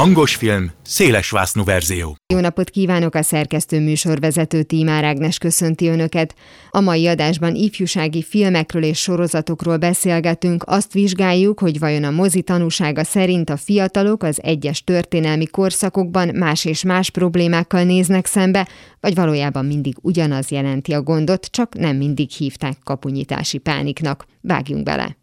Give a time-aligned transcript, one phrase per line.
[0.00, 2.16] Hangos film, szélesvásznú verzió.
[2.32, 6.34] Jó napot kívánok a szerkesztő műsorvezető Tímár Ágnes köszönti Önöket.
[6.70, 13.04] A mai adásban ifjúsági filmekről és sorozatokról beszélgetünk, azt vizsgáljuk, hogy vajon a mozi tanúsága
[13.04, 18.68] szerint a fiatalok az egyes történelmi korszakokban más és más problémákkal néznek szembe,
[19.00, 24.26] vagy valójában mindig ugyanaz jelenti a gondot, csak nem mindig hívták kapunyítási pániknak.
[24.40, 25.16] Vágjunk bele!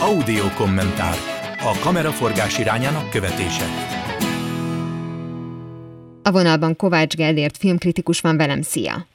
[0.00, 1.35] Audio kommentár.
[1.58, 3.64] A kameraforgás irányának követése.
[6.22, 9.06] A vonalban Kovács Gellért filmkritikus van velem, szia!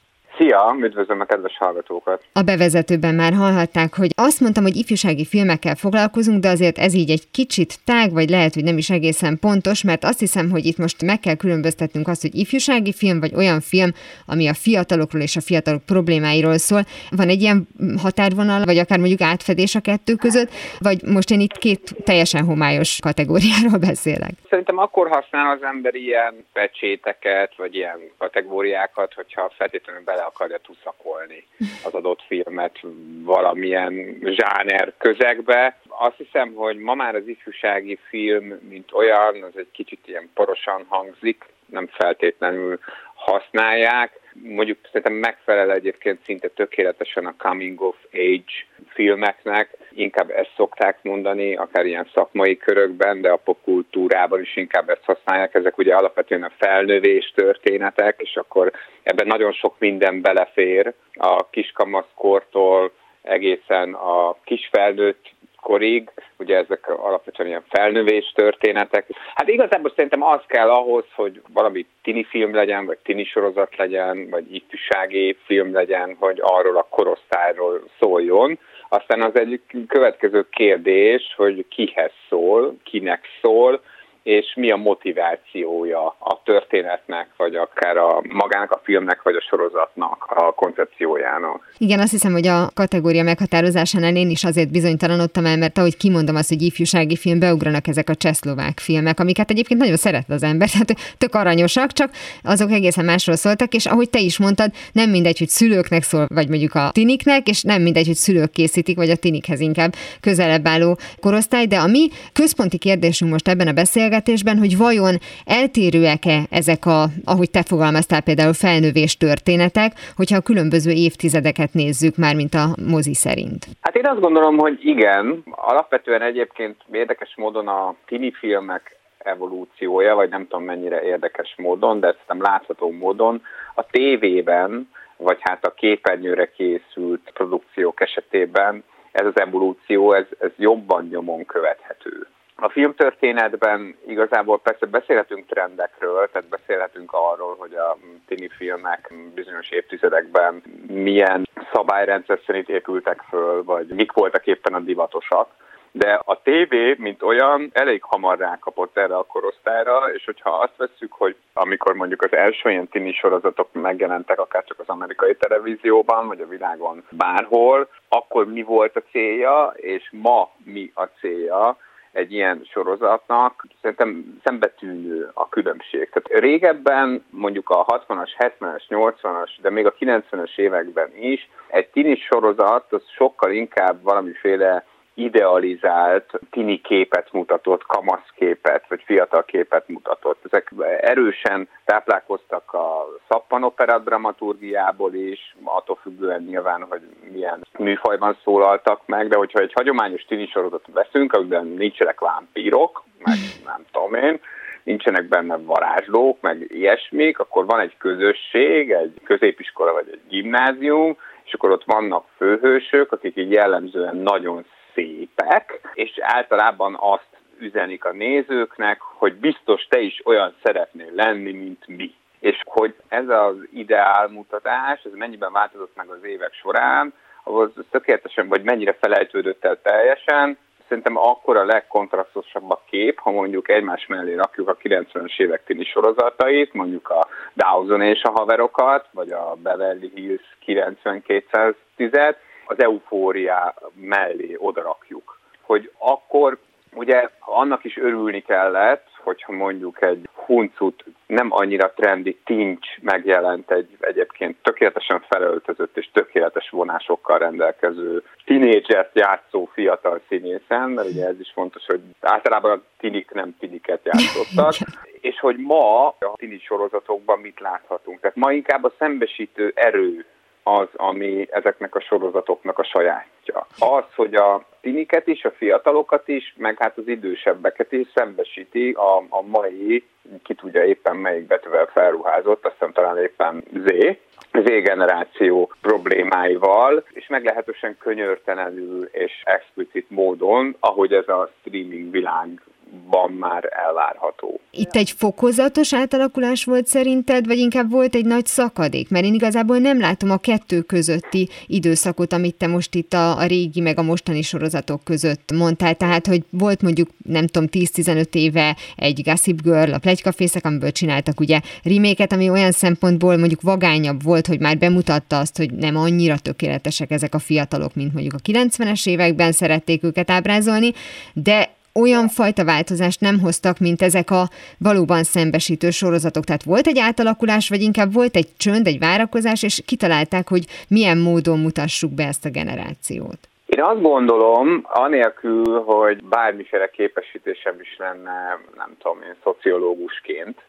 [0.41, 2.23] Szia, üdvözlöm a kedves hallgatókat!
[2.33, 7.09] A bevezetőben már hallhatták, hogy azt mondtam, hogy ifjúsági filmekkel foglalkozunk, de azért ez így
[7.09, 10.77] egy kicsit tág, vagy lehet, hogy nem is egészen pontos, mert azt hiszem, hogy itt
[10.77, 13.89] most meg kell különböztetnünk azt, hogy ifjúsági film, vagy olyan film,
[14.25, 16.81] ami a fiatalokról és a fiatalok problémáiról szól.
[17.09, 17.67] Van egy ilyen
[18.01, 22.99] határvonal, vagy akár mondjuk átfedés a kettő között, vagy most én itt két teljesen homályos
[23.01, 24.31] kategóriáról beszélek?
[24.49, 31.47] Szerintem akkor használ az ember ilyen pecséteket, vagy ilyen kategóriákat, hogyha feltétlenül bele akarja tuszakolni
[31.83, 32.79] az adott filmet
[33.23, 35.79] valamilyen zsáner közegbe.
[35.87, 40.85] Azt hiszem, hogy ma már az ifjúsági film, mint olyan, az egy kicsit ilyen porosan
[40.87, 42.79] hangzik, nem feltétlenül
[43.13, 44.19] használják.
[44.43, 48.53] Mondjuk szerintem megfelel egyébként szinte tökéletesen a coming of age
[48.87, 49.77] filmeknek.
[49.91, 55.53] Inkább ezt szokták mondani, akár ilyen szakmai körökben, de a popkultúrában is inkább ezt használják.
[55.53, 58.71] Ezek ugye alapvetően a felnövés történetek, és akkor
[59.03, 65.29] ebben nagyon sok minden belefér, a kiskamaszkortól egészen a kisfelnőtt
[65.61, 69.05] korig, ugye ezek alapvetően ilyen felnövés történetek.
[69.35, 74.29] Hát igazából szerintem az kell ahhoz, hogy valami tini film legyen, vagy tini sorozat legyen,
[74.29, 78.59] vagy ifjúsági film legyen, hogy arról a korosztályról szóljon.
[78.89, 83.81] Aztán az egyik következő kérdés, hogy kihez szól, kinek szól,
[84.23, 90.25] és mi a motivációja a történetnek, vagy akár a magának a filmnek, vagy a sorozatnak
[90.29, 91.73] a koncepciójának.
[91.77, 96.35] Igen, azt hiszem, hogy a kategória meghatározásánál én is azért bizonytalanodtam el, mert ahogy kimondom
[96.35, 100.69] azt, hogy ifjúsági film, beugranak ezek a csehszlovák filmek, amiket egyébként nagyon szeret az ember,
[100.71, 102.09] tehát tök aranyosak, csak
[102.43, 106.47] azok egészen másról szóltak, és ahogy te is mondtad, nem mindegy, hogy szülőknek szól, vagy
[106.49, 110.97] mondjuk a tiniknek, és nem mindegy, hogy szülők készítik, vagy a tinikhez inkább közelebb álló
[111.19, 116.85] korosztály, de a mi központi kérdésünk most ebben a beszélgetésben, beszélgetésben, hogy vajon eltérőek-e ezek
[116.85, 122.65] a, ahogy te fogalmaztál például felnövés történetek, hogyha a különböző évtizedeket nézzük már, mint a
[122.95, 123.65] mozi szerint?
[123.81, 125.43] Hát én azt gondolom, hogy igen.
[125.51, 132.07] Alapvetően egyébként érdekes módon a tini filmek evolúciója, vagy nem tudom mennyire érdekes módon, de
[132.07, 133.41] szerintem látható módon
[133.75, 141.07] a tévében, vagy hát a képernyőre készült produkciók esetében ez az evolúció, ez, ez jobban
[141.11, 142.20] nyomon követhető.
[142.63, 150.63] A filmtörténetben igazából persze beszélhetünk trendekről, tehát beszélhetünk arról, hogy a tini filmek bizonyos évtizedekben
[150.87, 155.49] milyen szabályrendszer szerint épültek föl, vagy mik voltak éppen a divatosak.
[155.91, 161.11] De a tévé, mint olyan, elég hamar rákapott erre a korosztályra, és hogyha azt vesszük,
[161.11, 166.41] hogy amikor mondjuk az első ilyen tini sorozatok megjelentek, akár csak az amerikai televízióban, vagy
[166.41, 171.77] a világon bárhol, akkor mi volt a célja, és ma mi a célja,
[172.11, 176.09] egy ilyen sorozatnak szerintem szembetűnő a különbség.
[176.09, 182.15] Tehát régebben, mondjuk a 60-as, 70-es, 80-as, de még a 90-es években is egy tini
[182.15, 190.45] sorozat az sokkal inkább valamiféle idealizált tini képet mutatott, kamasz képet, vagy fiatal képet mutatott.
[190.45, 197.01] Ezek erősen táplálkoztak a szappanopera dramaturgiából is, attól függően nyilván, hogy
[197.31, 203.35] milyen műfajban szólaltak meg, de hogyha egy hagyományos tini sorozatot veszünk, amiben nincsenek vámpírok, meg
[203.65, 204.39] nem tudom én,
[204.83, 211.53] nincsenek benne varázslók, meg ilyesmik, akkor van egy közösség, egy középiskola vagy egy gimnázium, és
[211.53, 217.29] akkor ott vannak főhősök, akik így jellemzően nagyon szépek, és általában azt
[217.59, 222.13] üzenik a nézőknek, hogy biztos te is olyan szeretnél lenni, mint mi.
[222.39, 228.63] És hogy ez az ideálmutatás, ez mennyiben változott meg az évek során, ahhoz tökéletesen, vagy
[228.63, 230.57] mennyire felejtődött el teljesen,
[230.87, 235.83] szerintem akkor a legkontrasztosabb a kép, ha mondjuk egymás mellé rakjuk a 90-es évek tini
[235.83, 242.35] sorozatait, mondjuk a Dawson és a haverokat, vagy a Beverly Hills 9210-et,
[242.65, 245.39] az eufóriá mellé odarakjuk.
[245.61, 246.57] Hogy akkor
[246.93, 253.97] ugye annak is örülni kellett, hogyha mondjuk egy huncut nem annyira trendi tincs megjelent egy
[253.99, 261.51] egyébként tökéletesen felöltözött és tökéletes vonásokkal rendelkező tinédzsert játszó fiatal színészen, mert ugye ez is
[261.53, 264.73] fontos, hogy általában a tinik nem tiniket játszottak,
[265.29, 268.19] és hogy ma a tini sorozatokban mit láthatunk.
[268.19, 270.25] Tehát ma inkább a szembesítő erő
[270.63, 273.67] az, ami ezeknek a sorozatoknak a sajátja.
[273.79, 279.17] Az, hogy a tiniket is, a fiatalokat is, meg hát az idősebbeket is szembesíti a,
[279.29, 280.03] a mai,
[280.43, 284.17] ki tudja éppen melyik betűvel felruházott, azt hiszem talán éppen Z,
[284.51, 292.61] Z-generáció problémáival, és meglehetősen könyörtelenül és explicit módon, ahogy ez a streaming világ
[293.09, 294.59] van már elvárható.
[294.71, 299.09] Itt egy fokozatos átalakulás volt szerinted, vagy inkább volt egy nagy szakadék?
[299.09, 303.45] Mert én igazából nem látom a kettő közötti időszakot, amit te most itt a, a
[303.45, 305.95] régi meg a mostani sorozatok között mondtál.
[305.95, 311.39] Tehát, hogy volt mondjuk, nem tudom, 10-15 éve egy Gossip Girl, a plegykafészek, amiből csináltak
[311.39, 316.37] ugye reméket, ami olyan szempontból mondjuk vagányabb volt, hogy már bemutatta azt, hogy nem annyira
[316.37, 320.91] tökéletesek ezek a fiatalok, mint mondjuk a 90-es években szerették őket ábrázolni,
[321.33, 324.43] de olyan fajta változást nem hoztak, mint ezek a
[324.77, 326.43] valóban szembesítő sorozatok.
[326.43, 331.17] Tehát volt egy átalakulás, vagy inkább volt egy csönd, egy várakozás, és kitalálták, hogy milyen
[331.17, 333.39] módon mutassuk be ezt a generációt.
[333.65, 340.61] Én azt gondolom, anélkül, hogy bármiféle képesítésem is lenne, nem tudom én, szociológusként,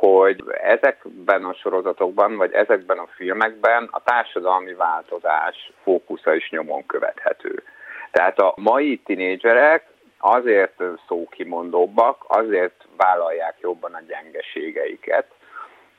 [0.00, 7.62] hogy ezekben a sorozatokban, vagy ezekben a filmekben a társadalmi változás fókusza is nyomon követhető.
[8.10, 9.86] Tehát a mai tinédzserek
[10.18, 15.26] azért szókimondóbbak, azért vállalják jobban a gyengeségeiket,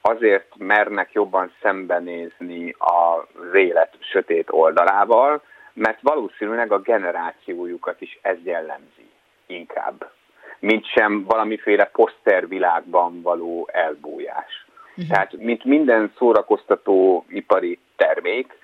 [0.02, 5.42] azért mernek jobban szembenézni az élet sötét oldalával,
[5.74, 9.10] mert valószínűleg a generációjukat is ez jellemzi
[9.46, 10.12] inkább,
[10.60, 14.66] mint sem valamiféle posztervilágban való elbújás.
[14.90, 15.08] Uh-huh.
[15.08, 18.58] Tehát, mint minden szórakoztató ipari termék,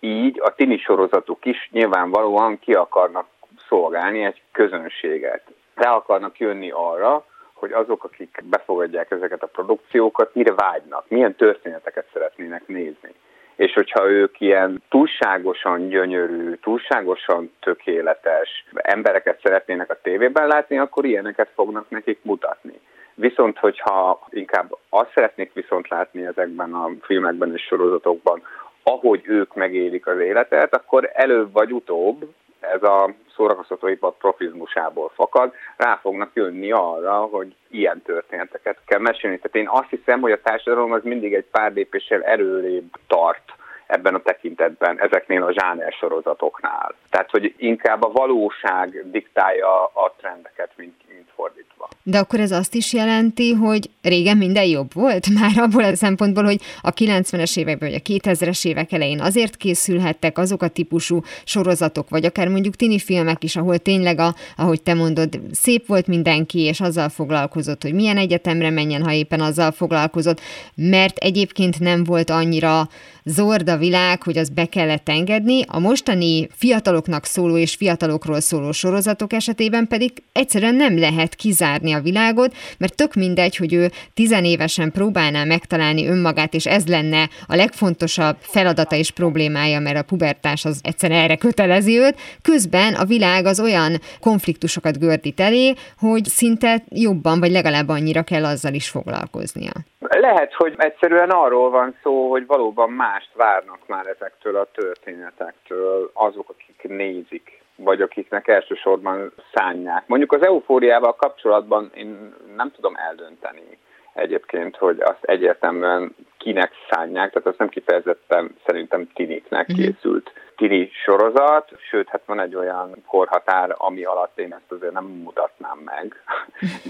[0.00, 3.26] így a tini sorozatok is nyilvánvalóan ki akarnak
[3.72, 5.42] szolgálni egy közönséget.
[5.74, 12.06] Rá akarnak jönni arra, hogy azok, akik befogadják ezeket a produkciókat, mire vágynak, milyen történeteket
[12.12, 13.14] szeretnének nézni.
[13.56, 21.48] És hogyha ők ilyen túlságosan gyönyörű, túlságosan tökéletes embereket szeretnének a tévében látni, akkor ilyeneket
[21.54, 22.80] fognak nekik mutatni.
[23.14, 28.42] Viszont, hogyha inkább azt szeretnék viszont látni ezekben a filmekben és sorozatokban,
[28.82, 32.32] ahogy ők megélik az életet, akkor előbb vagy utóbb
[32.62, 39.36] ez a szórakoztatóipar profizmusából fakad, rá fognak jönni arra, hogy ilyen történeteket kell mesélni.
[39.36, 43.52] Tehát én azt hiszem, hogy a társadalom az mindig egy pár lépéssel erőlébb tart
[43.92, 46.94] ebben a tekintetben, ezeknél a zsáner sorozatoknál.
[47.10, 51.88] Tehát, hogy inkább a valóság diktálja a trendeket, mint, mint fordítva.
[52.02, 55.26] De akkor ez azt is jelenti, hogy régen minden jobb volt?
[55.40, 60.38] Már abból a szempontból, hogy a 90-es években vagy a 2000-es évek elején azért készülhettek
[60.38, 64.94] azok a típusú sorozatok, vagy akár mondjuk tini filmek is, ahol tényleg, a, ahogy te
[64.94, 70.40] mondod, szép volt mindenki, és azzal foglalkozott, hogy milyen egyetemre menjen, ha éppen azzal foglalkozott,
[70.74, 72.88] mert egyébként nem volt annyira
[73.24, 75.62] zord a világ, hogy az be kellett engedni.
[75.68, 82.00] A mostani fiataloknak szóló és fiatalokról szóló sorozatok esetében pedig egyszerűen nem lehet kizárni a
[82.00, 88.36] világot, mert tök mindegy, hogy ő tizenévesen próbálná megtalálni önmagát, és ez lenne a legfontosabb
[88.40, 92.16] feladata és problémája, mert a pubertás az egyszerűen erre kötelezi őt.
[92.42, 98.44] Közben a világ az olyan konfliktusokat gördít elé, hogy szinte jobban, vagy legalább annyira kell
[98.44, 99.72] azzal is foglalkoznia.
[100.20, 106.48] Lehet, hogy egyszerűen arról van szó, hogy valóban mást várnak már ezektől a történetektől azok,
[106.48, 110.06] akik nézik vagy akiknek elsősorban szánják.
[110.06, 113.78] Mondjuk az eufóriával kapcsolatban én nem tudom eldönteni
[114.12, 119.76] egyébként, hogy azt egyértelműen kinek szánják, tehát az nem kifejezetten szerintem tiniknek mhm.
[119.76, 125.04] készült tini sorozat, sőt, hát van egy olyan korhatár, ami alatt én ezt azért nem
[125.04, 126.22] mutatnám meg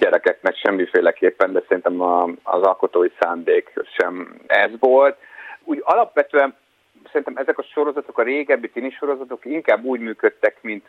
[0.01, 5.17] gyerekeknek semmiféleképpen, de szerintem a, az alkotói szándék sem ez volt.
[5.65, 6.55] Úgy alapvetően
[7.13, 10.87] szerintem ezek a sorozatok, a régebbi tini sorozatok inkább úgy működtek, mint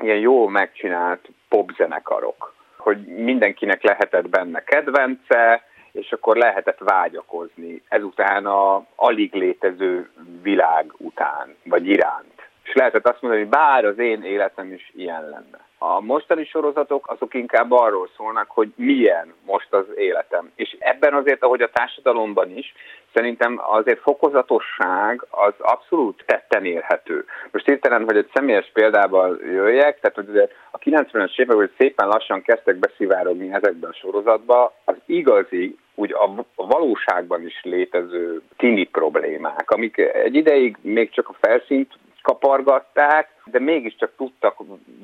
[0.00, 8.86] ilyen jól megcsinált popzenekarok, hogy mindenkinek lehetett benne kedvence, és akkor lehetett vágyakozni ezután a
[8.94, 10.10] alig létező
[10.42, 12.48] világ után, vagy iránt.
[12.62, 15.60] És lehetett azt mondani, hogy bár az én életem is ilyen lenne.
[15.84, 20.50] A mostani sorozatok azok inkább arról szólnak, hogy milyen most az életem.
[20.54, 22.74] És ebben azért, ahogy a társadalomban is,
[23.14, 27.24] szerintem azért fokozatosság az abszolút tetten érhető.
[27.50, 32.42] Most hirtelen, hogy egy személyes példával jöjjek, tehát hogy a 90-es évek, hogy szépen lassan
[32.42, 39.98] kezdtek beszivárogni ezekben a sorozatba, az igazi, úgy a valóságban is létező tini problémák, amik
[39.98, 44.56] egy ideig még csak a felszínt kapargatták, de mégiscsak tudtak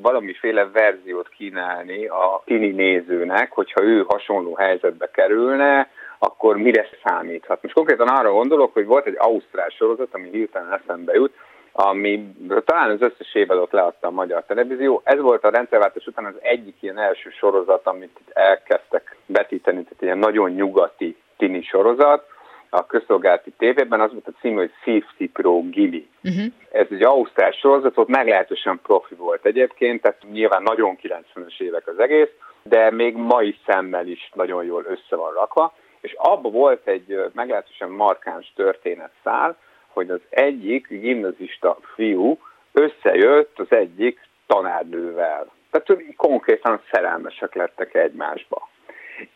[0.03, 7.63] valamiféle verziót kínálni a tini nézőnek, hogyha ő hasonló helyzetbe kerülne, akkor mire számíthat.
[7.63, 11.35] Most konkrétan arra gondolok, hogy volt egy ausztrál sorozat, ami hirtelen eszembe jut,
[11.73, 12.35] ami
[12.65, 15.01] talán az összes évadot leadta a magyar televízió.
[15.05, 20.19] Ez volt a rendszerváltás után az egyik ilyen első sorozat, amit elkezdtek betíteni, tehát ilyen
[20.19, 22.27] nagyon nyugati tini sorozat,
[22.71, 26.09] a közszolgálati tévében, az volt a cím, hogy Safety Pro Gili.
[26.25, 26.45] Uh-huh.
[26.73, 31.99] Ez egy ausztrál sorozat volt, meglehetősen profi volt egyébként, tehát nyilván nagyon 90-es évek az
[31.99, 32.31] egész,
[32.63, 37.91] de még mai szemmel is nagyon jól össze van rakva, és abban volt egy meglehetősen
[37.91, 39.57] markáns történetszál,
[39.89, 42.39] hogy az egyik gimnazista fiú
[42.73, 45.51] összejött az egyik tanárnővel.
[45.71, 48.69] Tehát konkrétan szerelmesek lettek egymásba.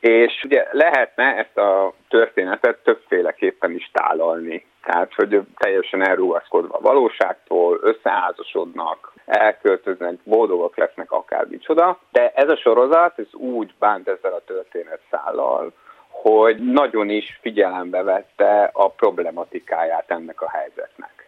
[0.01, 4.67] És ugye lehetne ezt a történetet többféleképpen is tálalni.
[4.83, 11.99] Tehát, hogy teljesen elrugaszkodva a valóságtól, összeházasodnak, elköltöznek, boldogok lesznek akármicsoda.
[12.11, 15.73] De ez a sorozat, ez úgy bánt ezzel a történetszállal,
[16.09, 21.23] hogy nagyon is figyelembe vette a problematikáját ennek a helyzetnek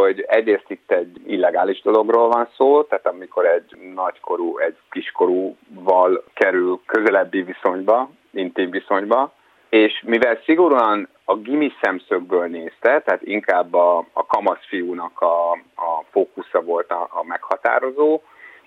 [0.00, 6.80] hogy egyrészt itt egy illegális dologról van szó, tehát amikor egy nagykorú, egy kiskorúval kerül
[6.86, 9.32] közelebbi viszonyba, intim viszonyba,
[9.68, 16.04] és mivel szigorúan a gimi szemszögből nézte, tehát inkább a, a kamasz fiúnak a, a
[16.10, 18.20] fókusza volt a, a meghatározó,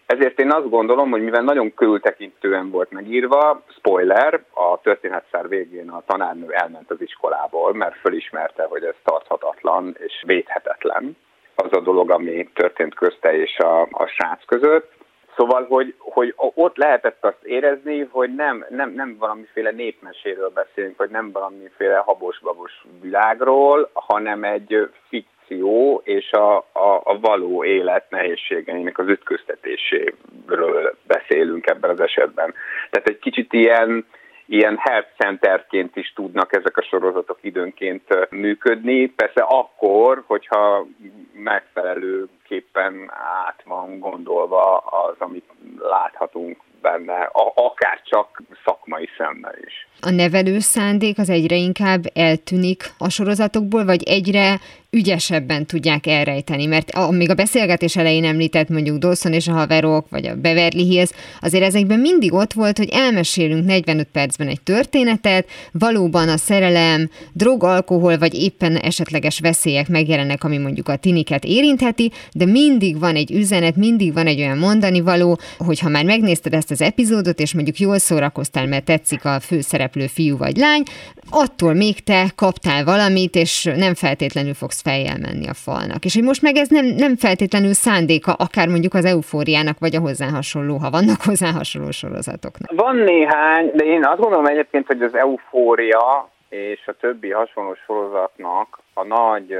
[0.09, 6.03] ezért én azt gondolom, hogy mivel nagyon körültekintően volt megírva, spoiler, a történetszár végén a
[6.05, 11.17] tanárnő elment az iskolából, mert fölismerte, hogy ez tarthatatlan és védhetetlen
[11.55, 14.91] az a dolog, ami történt közte és a, a srác között.
[15.35, 21.09] Szóval, hogy, hogy ott lehetett azt érezni, hogy nem, nem, nem valamiféle népmeséről beszélünk, vagy
[21.09, 28.97] nem valamiféle habos-babos világról, hanem egy fikció fikció és a, a, a való élet nehézségeinek
[28.97, 32.53] az ütköztetéséről beszélünk ebben az esetben.
[32.89, 34.05] Tehát egy kicsit ilyen,
[34.45, 39.07] ilyen health centerként is tudnak ezek a sorozatok időnként működni.
[39.07, 40.85] Persze akkor, hogyha
[41.33, 43.11] megfelelőképpen
[43.45, 49.87] át van gondolva az, amit láthatunk benne, akár csak szakmai szemmel is.
[50.01, 54.59] A nevelő szándék az egyre inkább eltűnik a sorozatokból, vagy egyre
[54.91, 60.09] ügyesebben tudják elrejteni, mert a, még a beszélgetés elején említett mondjuk Dawson és a haverok,
[60.09, 61.09] vagy a Beverly Hills,
[61.41, 67.63] azért ezekben mindig ott volt, hogy elmesélünk 45 percben egy történetet, valóban a szerelem, drog,
[67.63, 73.31] alkohol, vagy éppen esetleges veszélyek megjelennek, ami mondjuk a tiniket érintheti, de mindig van egy
[73.31, 77.53] üzenet, mindig van egy olyan mondani való, hogy ha már megnézted ezt az epizódot, és
[77.53, 80.83] mondjuk jól szórakoztál, mert tetszik a főszereplő fiú vagy lány,
[81.29, 86.05] attól még te kaptál valamit, és nem feltétlenül fogsz fejjel menni a falnak.
[86.05, 89.99] És hogy most meg ez nem, nem feltétlenül szándéka, akár mondjuk az eufóriának, vagy a
[89.99, 92.71] hozzá hasonló, ha vannak hozzá hasonló sorozatoknak.
[92.75, 98.79] Van néhány, de én azt gondolom egyébként, hogy az eufória és a többi hasonló sorozatnak
[98.93, 99.57] a nagy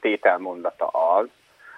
[0.00, 1.26] tételmondata az,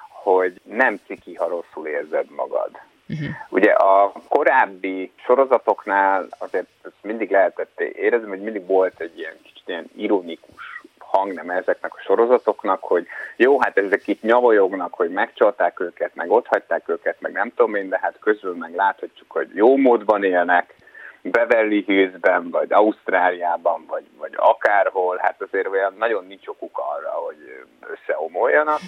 [0.08, 2.70] hogy nem ciki, ha rosszul érzed magad.
[3.08, 3.28] Uh-huh.
[3.48, 6.66] Ugye a korábbi sorozatoknál azért
[7.00, 10.71] mindig lehetett érezni, hogy mindig volt egy ilyen kicsit ilyen ironikus
[11.12, 16.46] hangnem ezeknek a sorozatoknak, hogy jó, hát ezek itt nyavolyognak, hogy megcsalták őket, meg ott
[16.46, 20.74] hagyták őket, meg nem tudom én, de hát közül meg láthatjuk, hogy jó módban élnek,
[21.22, 27.36] Beverly Hillsben, vagy Ausztráliában, vagy, vagy akárhol, hát azért olyan nagyon nincs okuk arra, hogy
[27.80, 28.80] összeomoljanak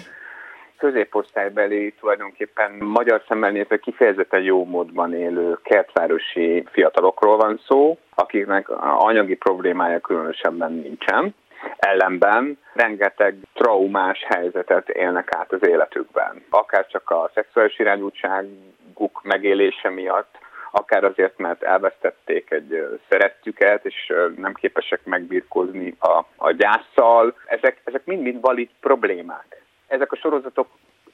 [0.77, 9.35] középosztálybeli tulajdonképpen magyar szemmel nézve kifejezetten jó módban élő kertvárosi fiatalokról van szó, akiknek anyagi
[9.35, 11.35] problémája különösebben nincsen.
[11.77, 16.43] Ellenben rengeteg traumás helyzetet élnek át az életükben.
[16.49, 20.37] Akár csak a szexuális irányultságuk megélése miatt,
[20.71, 27.35] akár azért, mert elvesztették egy szerettüket, és nem képesek megbirkózni a, a gyászsal.
[27.45, 30.67] Ezek, ezek mind-mind valid problémák ezek a sorozatok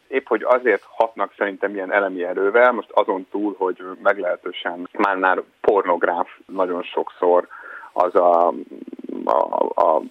[0.08, 5.42] épp hogy azért hatnak szerintem ilyen elemi erővel, most azon túl, hogy meglehetősen már, már
[5.62, 7.48] pornográf nagyon sokszor
[7.94, 8.54] az a,
[9.24, 10.02] a, a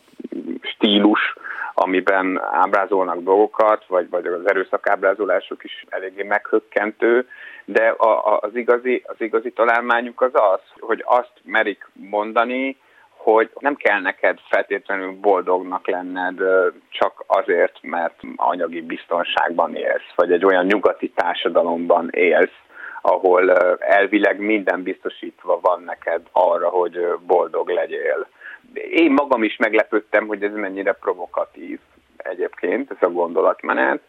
[0.62, 1.34] stílus,
[1.74, 7.28] amiben ábrázolnak dolgokat, vagy, vagy az erőszakábrázolások is eléggé meghökkentő,
[7.64, 12.76] de a, a, az, igazi, az igazi találmányuk az az, hogy azt merik mondani,
[13.22, 16.38] hogy nem kell neked feltétlenül boldognak lenned
[16.88, 22.58] csak azért, mert anyagi biztonságban élsz, vagy egy olyan nyugati társadalomban élsz,
[23.02, 28.28] ahol elvileg minden biztosítva van neked arra, hogy boldog legyél.
[28.74, 31.78] Én magam is meglepődtem, hogy ez mennyire provokatív
[32.16, 34.02] egyébként, ez a gondolatmenet,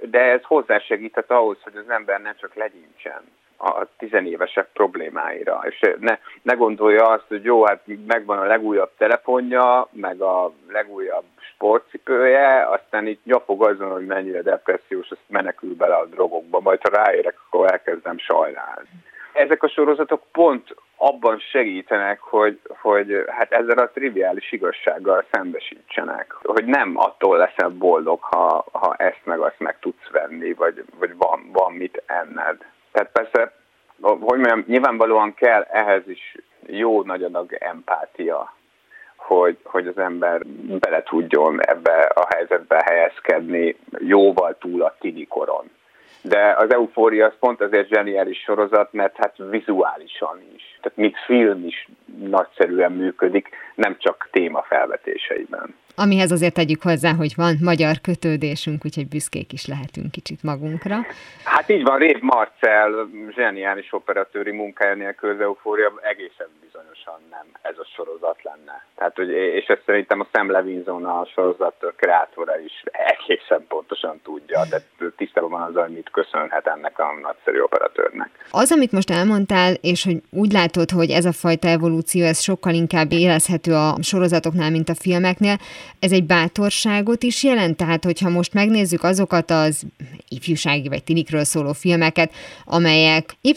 [0.00, 3.22] de ez hozzásegített ahhoz, hogy az ember ne csak legyincsen
[3.56, 9.88] a tizenévesek problémáira, és ne, ne gondolja azt, hogy jó, hát megvan a legújabb telefonja,
[9.92, 16.06] meg a legújabb sportcipője, aztán itt nyapog azon, hogy mennyire depressziós, azt menekül bele a
[16.06, 18.88] drogokba, majd ha ráérek, akkor elkezdem sajnálni.
[19.32, 20.74] Ezek a sorozatok pont
[21.06, 28.22] abban segítenek, hogy, hogy hát ezzel a triviális igazsággal szembesítsenek, hogy nem attól leszel boldog,
[28.22, 32.56] ha, ha ezt meg azt meg tudsz venni, vagy, vagy van, van mit enned.
[32.92, 33.52] Tehát persze,
[34.00, 38.54] hogy mondjam, nyilvánvalóan kell ehhez is jó nagy adag empátia,
[39.16, 40.42] hogy, hogy az ember
[40.80, 45.70] bele tudjon ebbe a helyzetbe helyezkedni jóval túl a tini koron.
[46.26, 51.66] De az Eufória az pont azért zseniális sorozat, mert hát vizuálisan is, tehát mint film
[51.66, 51.88] is
[52.18, 55.74] nagyszerűen működik, nem csak téma felvetéseiben.
[55.96, 60.96] Amihez azért tegyük hozzá, hogy van magyar kötődésünk, úgyhogy büszkék is lehetünk kicsit magunkra.
[61.44, 67.78] Hát így van, Rév Marcel zseniális operatőri munkája nélkül az Eufória egészen bizonyosan nem ez
[67.78, 68.84] a sorozat lenne.
[68.96, 74.60] Tehát, hogy, és ezt szerintem a Sam Levinson a sorozat kreátora is egészen pontosan tudja,
[74.70, 74.82] de
[75.16, 78.30] tisztában van az, hogy mit köszönhet ennek a nagyszerű operatőrnek.
[78.50, 82.74] Az, amit most elmondtál, és hogy úgy látod, hogy ez a fajta evolúció, ez sokkal
[82.74, 85.56] inkább érezhető a sorozatoknál, mint a filmeknél,
[85.98, 87.76] ez egy bátorságot is jelent?
[87.76, 89.82] Tehát, hogyha most megnézzük azokat az
[90.28, 92.32] ifjúsági vagy tinikről szóló filmeket,
[92.64, 93.52] amelyek Y,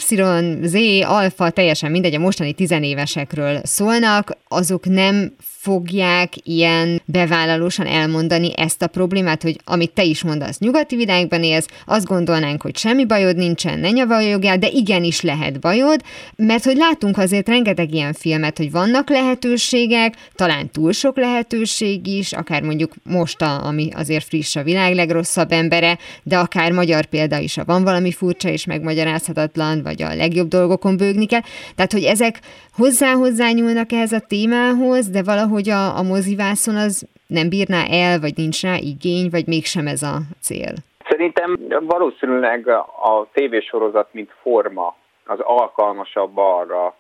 [0.62, 5.36] Z, alfa, teljesen mindegy, a mostani tizenévesekről szólnak, azok nem
[5.68, 11.68] fogják ilyen bevállalósan elmondani ezt a problémát, hogy amit te is mondasz, nyugati világban élsz,
[11.86, 16.02] azt gondolnánk, hogy semmi bajod nincsen, ne nyavajogjál, de igenis lehet bajod,
[16.36, 22.34] mert hogy látunk azért rengeteg ilyen filmet, hogy vannak lehetőségek, talán túl sok lehetőség is,
[22.34, 27.38] akár mondjuk most, a, ami azért friss a világ legrosszabb embere, de akár magyar példa
[27.38, 31.44] is, ha van valami furcsa és megmagyarázhatatlan, vagy a legjobb dolgokon bőgni kell.
[31.76, 32.40] Tehát, hogy ezek
[32.78, 38.20] hozzá-hozzá nyúlnak ehhez a témához, de valahogy hogy a, a mozivászon az nem bírná el,
[38.20, 40.74] vagy nincs rá igény, vagy mégsem ez a cél?
[41.10, 42.68] Szerintem valószínűleg
[43.14, 46.96] a tévésorozat, mint forma, az alkalmasabb arra,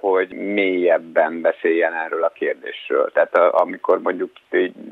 [0.00, 3.10] hogy mélyebben beszéljen erről a kérdésről.
[3.12, 4.30] Tehát amikor mondjuk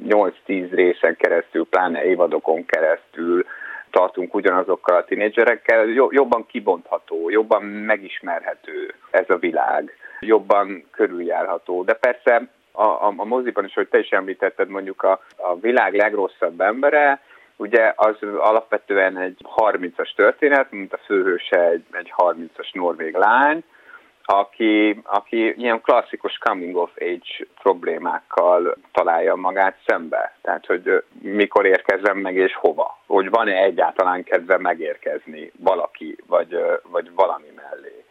[0.08, 3.44] 8-10 részen keresztül, pláne évadokon keresztül
[3.90, 11.82] tartunk ugyanazokkal a tinédzserekkel, jobban kibontható, jobban megismerhető ez a világ, jobban körüljárható.
[11.82, 15.94] De persze a, a, a moziban is, hogy te is említetted mondjuk a, a világ
[15.94, 17.20] legrosszabb embere,
[17.56, 23.64] ugye az alapvetően egy 30-as történet, mint a főhőse egy, egy 30-as norvég lány,
[24.24, 30.36] aki, aki ilyen klasszikus coming of age problémákkal találja magát szembe.
[30.42, 32.98] Tehát, hogy mikor érkezem meg és hova.
[33.06, 38.04] Hogy van-e egyáltalán kedve megérkezni valaki, vagy, vagy valami mellé.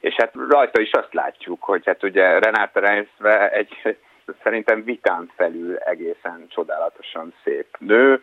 [0.00, 3.96] És hát rajta is azt látjuk, hogy hát ugye Renáta Reinsve egy
[4.42, 8.22] szerintem vitán felül egészen csodálatosan szép nő,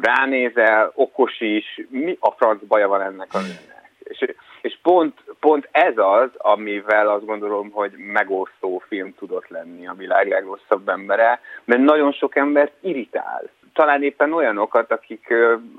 [0.00, 3.90] ránézel, okos is, mi a franc baja van ennek a nőnek.
[3.98, 9.94] És, és pont, pont ez az, amivel azt gondolom, hogy megosztó film tudott lenni a
[9.96, 13.42] világ legrosszabb embere, mert nagyon sok embert irritál.
[13.72, 15.34] Talán éppen olyanokat, akik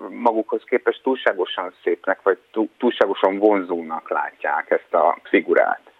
[0.09, 2.37] magukhoz képest túlságosan szépnek, vagy
[2.77, 5.90] túlságosan vonzónak látják ezt a figurát.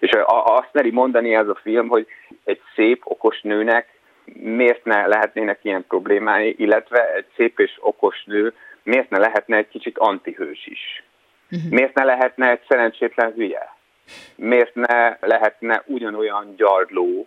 [0.00, 2.06] És azt meri mondani ez a film, hogy
[2.44, 3.98] egy szép, okos nőnek
[4.34, 9.68] miért ne lehetnének ilyen problémái, illetve egy szép és okos nő miért ne lehetne egy
[9.68, 11.02] kicsit antihős is.
[11.50, 11.70] Uh-huh.
[11.70, 13.74] Miért ne lehetne egy szerencsétlen hülye?
[14.34, 17.26] Miért ne lehetne ugyanolyan gyarló,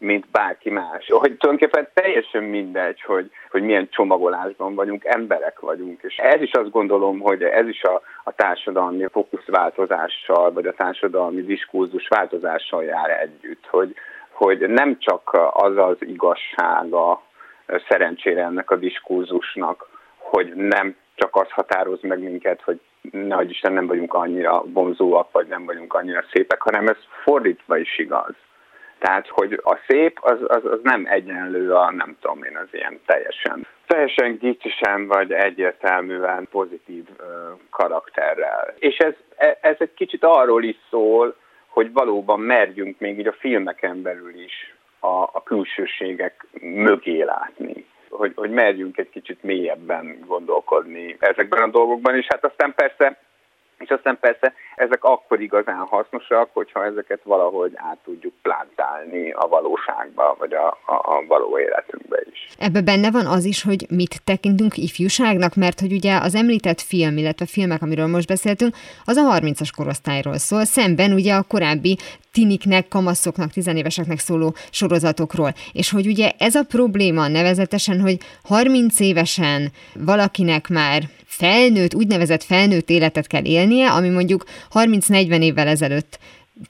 [0.00, 1.06] mint bárki más.
[1.06, 6.02] Hogy tulajdonképpen teljesen mindegy, hogy, hogy milyen csomagolásban vagyunk, emberek vagyunk.
[6.02, 11.42] És ez is azt gondolom, hogy ez is a, a társadalmi fókuszváltozással, vagy a társadalmi
[11.42, 13.94] diskurzus változással jár együtt, hogy,
[14.30, 17.22] hogy nem csak az az igazsága
[17.88, 23.86] szerencsére ennek a diskurzusnak, hogy nem csak az határoz meg minket, hogy nehogy Isten nem
[23.86, 28.34] vagyunk annyira vonzóak, vagy nem vagyunk annyira szépek, hanem ez fordítva is igaz.
[29.00, 33.00] Tehát, hogy a szép az, az, az nem egyenlő a, nem tudom én, az ilyen
[33.06, 37.24] teljesen, teljesen gicsisen vagy egyértelműen pozitív ö,
[37.70, 38.74] karakterrel.
[38.78, 41.36] És ez, e, ez egy kicsit arról is szól,
[41.66, 47.86] hogy valóban merjünk még így a filmeken belül is a, a külsőségek mögé látni.
[48.08, 53.18] Hogy, hogy merjünk egy kicsit mélyebben gondolkodni ezekben a dolgokban, és hát aztán persze
[53.80, 60.36] és aztán persze ezek akkor igazán hasznosak, hogyha ezeket valahogy át tudjuk plántálni a valóságba,
[60.38, 62.48] vagy a, a, a való életünkbe is.
[62.58, 67.16] Ebben benne van az is, hogy mit tekintünk ifjúságnak, mert hogy ugye az említett film,
[67.16, 71.96] illetve filmek, amiről most beszéltünk, az a 30-as korosztályról szól, szemben ugye a korábbi
[72.32, 75.52] tiniknek, kamaszoknak, tizenéveseknek szóló sorozatokról.
[75.72, 81.02] És hogy ugye ez a probléma nevezetesen, hogy 30 évesen valakinek már
[81.40, 86.18] felnőtt, úgynevezett felnőtt életet kell élnie, ami mondjuk 30-40 évvel ezelőtt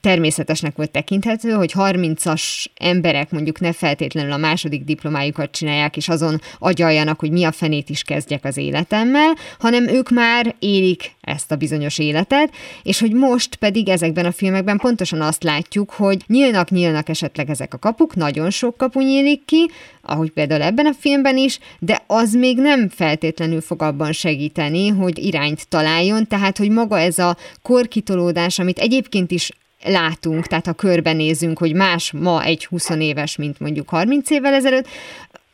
[0.01, 6.41] természetesnek volt tekinthető, hogy 30-as emberek mondjuk ne feltétlenül a második diplomájukat csinálják, és azon
[6.59, 11.57] agyaljanak, hogy mi a fenét is kezdjek az életemmel, hanem ők már élik ezt a
[11.57, 17.51] bizonyos életet, és hogy most pedig ezekben a filmekben pontosan azt látjuk, hogy nyílnak-nyílnak esetleg
[17.51, 19.71] ezek a kapuk, nagyon sok kapu nyílik ki,
[20.03, 25.19] ahogy például ebben a filmben is, de az még nem feltétlenül fog abban segíteni, hogy
[25.19, 29.51] irányt találjon, tehát hogy maga ez a korkitolódás, amit egyébként is
[29.85, 34.89] látunk, tehát ha körbenézünk, hogy más ma egy 20 éves, mint mondjuk 30 évvel ezelőtt,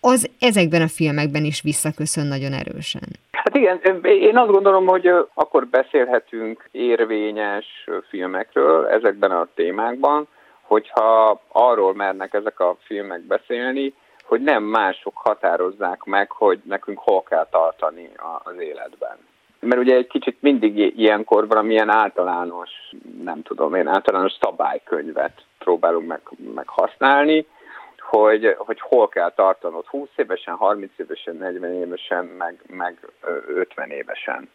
[0.01, 3.09] az ezekben a filmekben is visszaköszön nagyon erősen.
[3.33, 10.29] Hát igen, én azt gondolom, hogy akkor beszélhetünk érvényes filmekről ezekben a témákban,
[10.63, 17.23] hogyha arról mernek ezek a filmek beszélni, hogy nem mások határozzák meg, hogy nekünk hol
[17.23, 18.11] kell tartani
[18.45, 19.17] az életben
[19.61, 22.71] mert ugye egy kicsit mindig ilyenkor valamilyen általános,
[23.25, 26.21] nem tudom én, általános szabálykönyvet próbálunk meg,
[26.55, 27.47] meg használni,
[28.07, 29.87] hogy, hogy hol kell tartanod.
[29.87, 32.99] 20 évesen, 30 évesen, 40 évesen, meg, meg
[33.47, 34.51] 50 évesen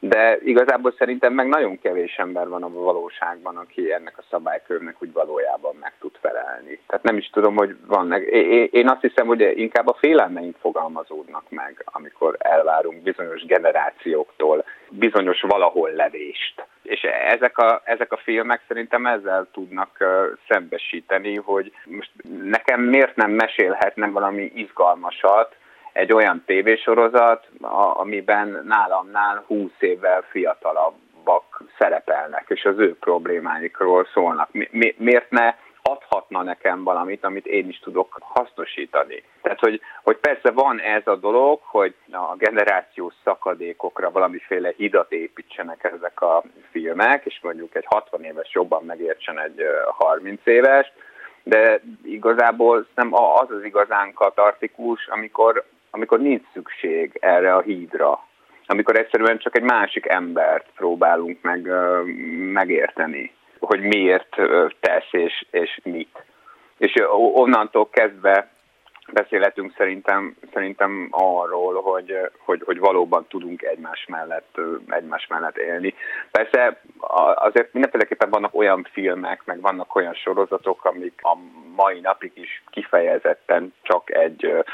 [0.00, 5.12] de igazából szerintem meg nagyon kevés ember van a valóságban, aki ennek a szabálykörnek úgy
[5.12, 6.80] valójában meg tud felelni.
[6.86, 8.22] Tehát nem is tudom, hogy vannak.
[8.70, 15.90] Én azt hiszem, hogy inkább a félelmeink fogalmazódnak meg, amikor elvárunk bizonyos generációktól bizonyos valahol
[15.90, 16.66] levést.
[16.82, 20.04] És ezek a, ezek a filmek szerintem ezzel tudnak
[20.48, 22.10] szembesíteni, hogy most
[22.42, 25.56] nekem miért nem mesélhetne valami izgalmasat,
[25.92, 27.48] egy olyan tévésorozat,
[27.94, 34.52] amiben nálamnál 20 évvel fiatalabbak szerepelnek, és az ő problémáikról szólnak.
[34.52, 39.22] Mi, mi, miért ne adhatna nekem valamit, amit én is tudok hasznosítani.
[39.42, 45.84] Tehát, hogy, hogy persze van ez a dolog, hogy a generációs szakadékokra valamiféle hidat építsenek
[45.84, 50.92] ezek a filmek, és mondjuk egy 60 éves jobban megértsen egy 30 éves,
[51.42, 58.24] de igazából nem az az igazán katartikus, amikor amikor nincs szükség erre a hídra,
[58.66, 61.68] amikor egyszerűen csak egy másik embert próbálunk meg
[62.52, 64.36] megérteni, hogy miért
[64.80, 66.24] tesz és, és mit.
[66.78, 66.94] És
[67.34, 68.48] onnantól kezdve
[69.12, 75.94] beszélhetünk szerintem, szerintem arról, hogy, hogy, hogy valóban tudunk egymás mellett, egymás mellett élni.
[76.30, 76.80] Persze
[77.34, 81.36] azért mindenféleképpen vannak olyan filmek, meg vannak olyan sorozatok, amik a
[81.76, 84.64] mai napig is kifejezetten csak egy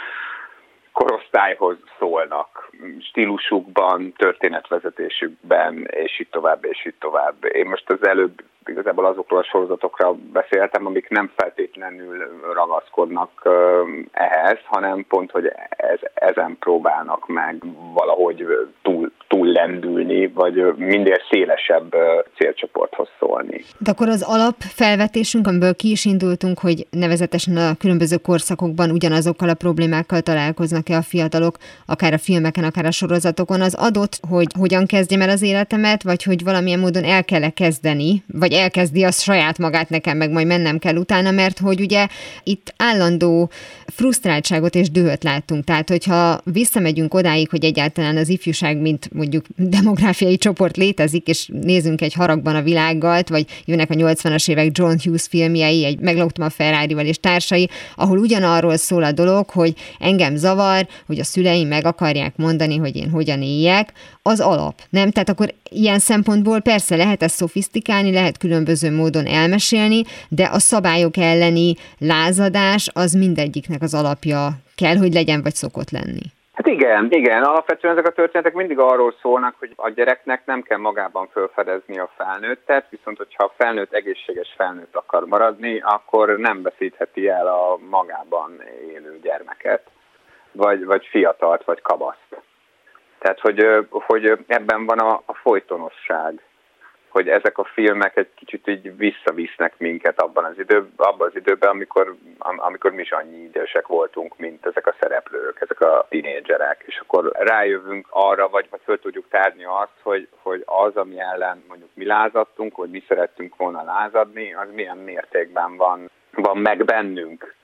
[0.97, 7.45] korosztályhoz szólnak, stílusukban, történetvezetésükben, és így tovább, és így tovább.
[7.53, 13.31] Én most az előbb igazából azokról a sorozatokra beszéltem, amik nem feltétlenül ragaszkodnak
[14.13, 17.63] ehhez, hanem pont, hogy ez, ezen próbálnak meg
[17.95, 18.47] valahogy
[18.83, 21.95] túl, túl lendülni, vagy minél szélesebb
[22.37, 23.61] célcsoporthoz szólni.
[23.79, 29.55] De akkor az alapfelvetésünk, amiből ki is indultunk, hogy nevezetesen a különböző korszakokban ugyanazokkal a
[29.55, 35.21] problémákkal találkoznak-e a fiatalok, akár a filmeken, akár a sorozatokon, az adott, hogy hogyan kezdjem
[35.21, 39.89] el az életemet, vagy hogy valamilyen módon el kell kezdeni, vagy elkezdi azt saját magát
[39.89, 42.07] nekem, meg majd mennem kell utána, mert hogy ugye
[42.43, 43.51] itt állandó
[43.87, 45.65] frusztráltságot és dühöt látunk.
[45.65, 52.01] Tehát, hogyha visszamegyünk odáig, hogy egyáltalán az ifjúság, mint mondjuk demográfiai csoport létezik, és nézünk
[52.01, 56.51] egy haragban a világgal, vagy jönnek a 80-as évek John Hughes filmjei, egy meglautam a
[56.51, 61.87] ferrari és társai, ahol ugyanarról szól a dolog, hogy engem zavar, hogy a szüleim meg
[61.87, 63.93] akarják mondani, hogy én hogyan éljek,
[64.27, 65.11] az alap, nem?
[65.11, 71.17] Tehát akkor ilyen szempontból persze lehet ezt szofisztikálni, lehet különböző módon elmesélni, de a szabályok
[71.31, 71.69] elleni
[72.13, 74.41] lázadás az mindegyiknek az alapja
[74.81, 76.25] kell, hogy legyen, vagy szokott lenni.
[76.57, 77.43] Hát igen, igen.
[77.43, 82.11] Alapvetően ezek a történetek mindig arról szólnak, hogy a gyereknek nem kell magában felfedezni a
[82.17, 88.63] felnőttet, viszont hogyha a felnőtt egészséges felnőtt akar maradni, akkor nem veszítheti el a magában
[88.93, 89.83] élő gyermeket,
[90.53, 92.41] vagy, vagy fiatalt, vagy kabaszt.
[93.19, 96.46] Tehát, hogy, hogy ebben van a, a folytonosság
[97.17, 101.71] hogy ezek a filmek egy kicsit így visszavisznek minket abban az, idő, abban az időben,
[101.71, 106.83] amikor, amikor mi is annyi idősek voltunk, mint ezek a szereplők, ezek a tinédzserek.
[106.87, 111.65] És akkor rájövünk arra, vagy, vagy föl tudjuk tárni azt, hogy, hogy az, ami ellen
[111.69, 117.55] mondjuk mi lázadtunk, vagy mi szerettünk volna lázadni, az milyen mértékben van, van meg bennünk,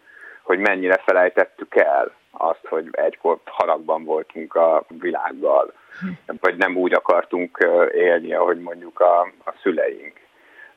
[0.43, 5.73] hogy mennyire felejtettük el azt, hogy egykor haragban voltunk a világgal,
[6.41, 7.59] vagy nem úgy akartunk
[7.95, 10.21] élni, ahogy mondjuk a, a szüleink.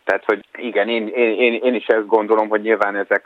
[0.04, 3.26] Tehát, hogy igen, én, én, én, is ezt gondolom, hogy nyilván ezek,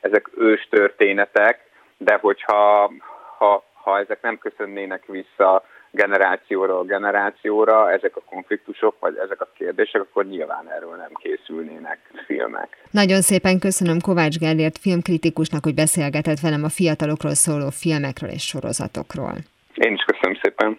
[0.00, 1.60] ezek ős történetek,
[1.96, 2.92] de hogyha
[3.38, 10.00] ha, ha ezek nem köszönnének vissza generációról generációra ezek a konfliktusok, vagy ezek a kérdések,
[10.00, 12.68] akkor nyilván erről nem készülnének filmek.
[12.90, 19.34] Nagyon szépen köszönöm Kovács Gellért filmkritikusnak, hogy beszélgetett velem a fiatalokról szóló filmekről és sorozatokról.
[19.74, 20.78] Én is köszönöm szépen.